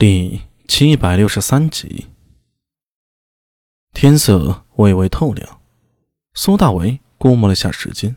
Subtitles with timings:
[0.00, 2.06] 第七百六十三集，
[3.92, 5.58] 天色微微透亮。
[6.34, 8.14] 苏大为估摸了下时间，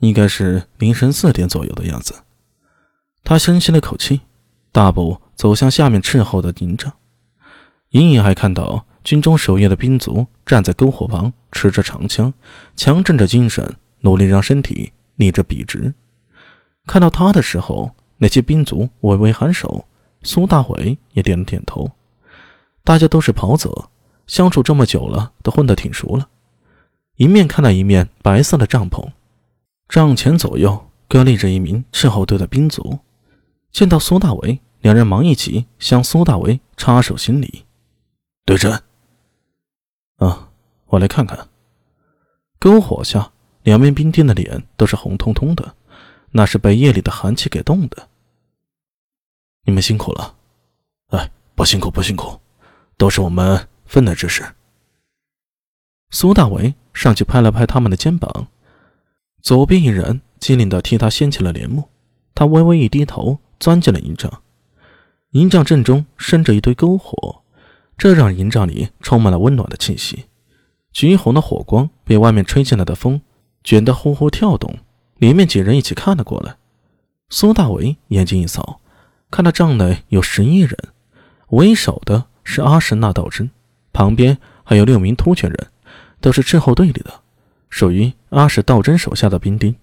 [0.00, 2.24] 应该是凌晨四点左右的样子。
[3.22, 4.22] 他深吸了口气，
[4.72, 6.92] 大步走向下面斥候的营帐。
[7.90, 12.34] 隐隐还看到军中守夜的兵卒站在篝火旁，持着长枪，
[12.74, 15.94] 强振着精神，努力让身体立着笔直。
[16.86, 19.86] 看到他的时候，那些兵卒微微颔首。
[20.22, 21.90] 苏大伟也点了点头，
[22.84, 23.88] 大家都是袍泽，
[24.26, 26.28] 相处这么久了，都混得挺熟了。
[27.16, 29.12] 一面看到一面白色的帐篷，
[29.88, 32.98] 帐前左右各立着一名斥候队的兵卒。
[33.72, 37.64] 见到苏大伟，两人忙一起向苏大伟插手行礼。
[38.44, 38.82] 队长，
[40.16, 40.50] 啊，
[40.86, 41.48] 我来看看。
[42.58, 43.32] 篝火下，
[43.62, 45.74] 两面兵丁的脸都是红彤彤的，
[46.32, 48.08] 那是被夜里的寒气给冻的。
[49.70, 50.34] 你们辛苦了，
[51.10, 52.40] 哎，不辛苦不辛苦，
[52.96, 54.44] 都是我们分内之事。
[56.10, 58.48] 苏大为上去拍了拍他们的肩膀，
[59.40, 61.88] 左边一人机灵的替他掀起了帘幕，
[62.34, 64.42] 他微微一低头，钻进了营帐。
[65.30, 67.42] 营帐正中生着一堆篝火，
[67.96, 70.24] 这让营帐里充满了温暖的气息。
[70.90, 73.22] 橘红的火光被外面吹进来的风
[73.62, 74.78] 卷得呼呼跳动，
[75.18, 76.56] 里面几人一起看了过来。
[77.28, 78.79] 苏大为眼睛一扫。
[79.30, 80.76] 看到帐内有十一人，
[81.48, 83.50] 为首的是阿什纳道真，
[83.92, 85.68] 旁边还有六名突厥人，
[86.20, 87.20] 都是斥候队里的，
[87.68, 89.74] 属于阿什道真手下的兵丁。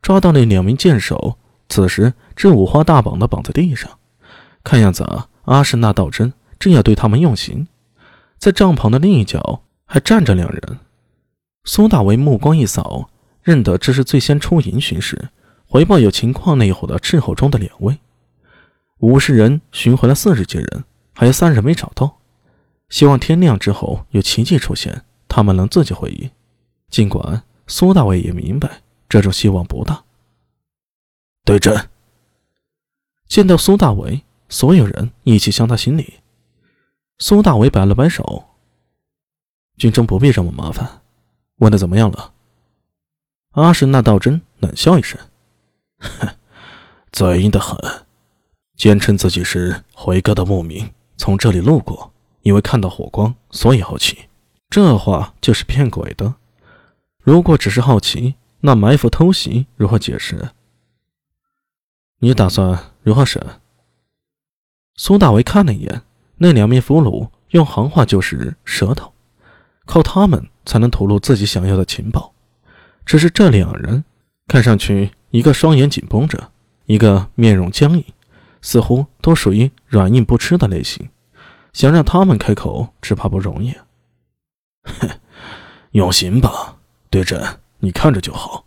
[0.00, 1.38] 抓到那两名剑手，
[1.68, 3.98] 此时正五花大绑的绑在地上，
[4.64, 5.06] 看样子，
[5.44, 7.68] 阿什纳道真正要对他们用刑。
[8.36, 10.78] 在帐篷的另一角还站着两人。
[11.64, 13.08] 苏大为目光一扫，
[13.44, 15.28] 认得这是最先出营巡视、
[15.66, 17.98] 回报有情况那伙的斥候中的两位。
[19.02, 22.20] 五十人寻回了四十几人，还有三人没找到。
[22.88, 26.30] 希望天亮之后有奇迹出现，他们能自己回忆。
[26.88, 30.04] 尽管苏大伟也明白这种希望不大。
[31.44, 31.88] 对阵。
[33.26, 36.20] 见到苏大伟，所有人一起向他行礼。
[37.18, 38.44] 苏大伟摆了摆手
[39.78, 41.02] ：“军中不必这么麻烦。
[41.56, 42.32] 问的怎么样了？”
[43.52, 45.18] 阿什纳道真冷笑一声
[45.98, 46.28] ：“哼，
[47.10, 47.76] 嘴硬的很。”
[48.82, 54.22] 坚称自己是回哥的牧民，从这里路过，因为看到火光，所以好奇。
[54.68, 56.34] 这话就是骗鬼的。
[57.20, 60.48] 如果只是好奇，那埋伏偷袭如何解释？
[62.18, 63.60] 你打算如何审？
[64.96, 66.02] 苏大为看了一眼
[66.38, 69.12] 那两名俘虏，用行话就是舌头，
[69.86, 72.34] 靠他们才能吐露自己想要的情报。
[73.06, 74.02] 只是这两人
[74.48, 76.50] 看上去，一个双眼紧绷着，
[76.86, 78.04] 一个面容僵硬。
[78.62, 81.10] 似乎都属于软硬不吃的类型，
[81.72, 83.74] 想让他们开口，只怕不容易。
[84.84, 85.10] 哼，
[85.90, 86.78] 用刑吧，
[87.10, 88.64] 队长，你看着就好。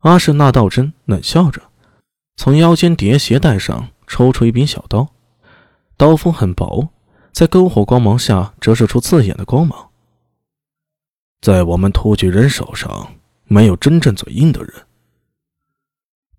[0.00, 1.62] 阿什纳道真冷笑着，
[2.36, 5.08] 从腰间叠鞋带上抽出一柄小刀，
[5.96, 6.88] 刀锋很薄，
[7.30, 9.90] 在篝火光芒下折射出刺眼的光芒。
[11.40, 14.72] 在我们突厥人手上，没有真正嘴硬的人。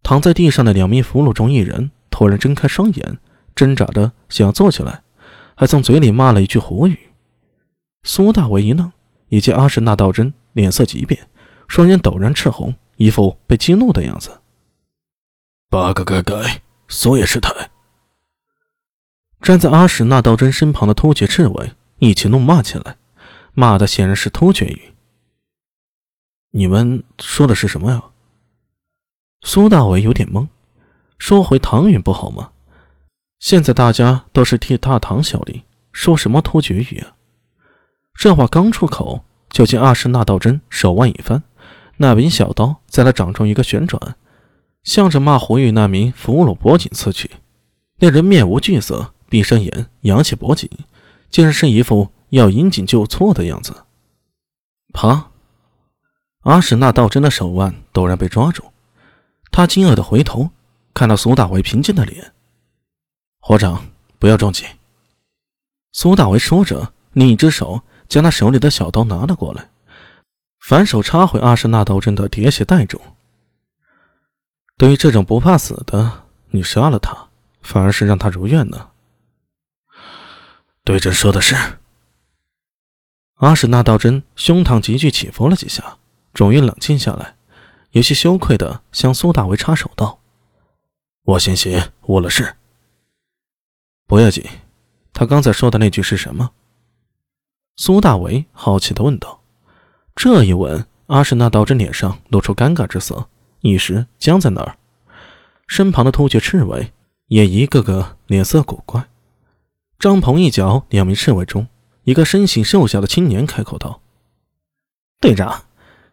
[0.02, 1.92] 躺在地上的两名俘虏中，一人。
[2.14, 3.18] 突然睁开双眼，
[3.56, 5.02] 挣扎着想要坐起来，
[5.56, 7.10] 还从嘴里骂了一句胡语。
[8.04, 8.92] 苏大为一愣，
[9.30, 11.28] 以及阿什纳道真脸色急变，
[11.68, 14.42] 双眼陡然赤红，一副被激怒的样子。
[15.72, 17.72] 八个该改，所也是太。
[19.42, 22.98] 站在阿什纳道真身旁的突厥赤卫一起怒骂起来，
[23.54, 24.94] 骂的显然是突厥语。
[26.52, 28.04] 你们说的是什么呀？
[29.42, 30.48] 苏大为有点懵。
[31.24, 32.50] 说回唐云不好吗？
[33.40, 35.64] 现在大家都是替大唐效力，
[35.94, 37.16] 说什么突厥语啊？
[38.14, 41.42] 这话刚出口，就见阿史那道真手腕一翻，
[41.96, 44.18] 那柄小刀在他掌中一个旋转，
[44.84, 47.32] 向着骂胡语那名俘虏脖颈刺去。
[48.00, 50.70] 那人面无惧色，闭上眼，扬起脖颈，
[51.30, 53.74] 竟然是一副要引颈就错的样子。
[54.92, 55.32] 啪！
[56.42, 58.66] 阿史那道真的手腕陡然被抓住，
[59.52, 60.50] 他惊愕的回头。
[60.94, 62.34] 看到苏大为平静的脸，
[63.40, 63.86] 伙长
[64.20, 64.66] 不要着急。
[65.92, 69.70] 苏大为说着，另一只手将他手里的小刀拿了过来，
[70.60, 73.00] 反手插回阿什纳道真的叠鞋袋中。
[74.78, 77.30] 对于这种不怕死的，你杀了他，
[77.62, 78.90] 反而是让他如愿呢。
[80.84, 81.56] 对阵说的是。
[83.36, 85.98] 阿什纳道真胸膛急剧起伏了几下，
[86.34, 87.36] 终于冷静下来，
[87.92, 90.20] 有些羞愧的向苏大为插手道。
[91.24, 92.56] 我先行误了事。
[94.06, 94.44] 不要紧。
[95.14, 96.52] 他刚才说的那句是什么？
[97.76, 99.42] 苏大为好奇的问道。
[100.16, 103.30] 这一问，阿什纳道真脸上露出尴尬之色，
[103.62, 104.76] 一时僵在那儿。
[105.68, 106.92] 身旁的突厥赤卫
[107.28, 109.08] 也一个个脸色古怪。
[110.00, 111.68] 张鹏一脚两名侍卫中，
[112.04, 114.02] 一个身形瘦小的青年开口道
[115.22, 115.64] ：“队长，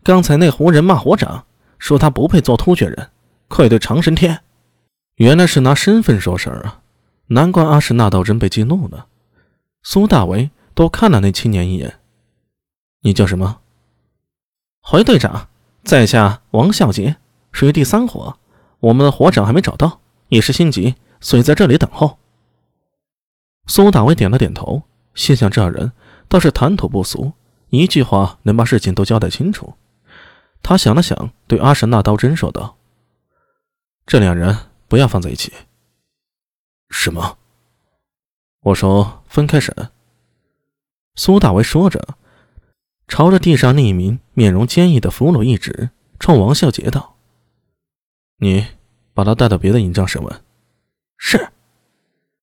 [0.02, 1.46] 刚才那胡人骂火长，
[1.78, 3.10] 说他不配做突厥人，
[3.48, 4.42] 愧对长生天。
[5.20, 6.80] 原来是拿身份说事儿啊！
[7.26, 9.06] 难怪阿什那道真被激怒了。”
[9.84, 12.00] 苏大为多看了那青年一眼
[13.04, 13.60] ：“你叫什么？”
[14.80, 15.50] 回队长，
[15.84, 17.16] 在下王孝杰，
[17.52, 18.38] 属于第三伙。
[18.78, 20.00] 我们的火长还没找到，
[20.30, 22.18] 一时心急，所以在这里等候。
[23.66, 24.84] 苏大为点了点头，
[25.14, 25.92] 心想这人
[26.28, 27.34] 倒是谈吐不俗，
[27.68, 29.74] 一句话能把事情都交代清楚。
[30.62, 32.78] 他想了想，对阿什纳刀真说道
[34.06, 34.56] ：“这两人
[34.90, 35.54] 不要放在一起。”
[36.90, 37.38] 什么？
[38.60, 39.90] 我说分开审。
[41.14, 42.16] 苏大为说着。
[43.08, 45.90] 朝着地上那一名面容坚毅的俘虏一指，
[46.20, 47.16] 冲王孝杰道
[48.38, 48.68] ：“你
[49.14, 50.44] 把他带到别的营帐审问。”
[51.18, 51.50] 是。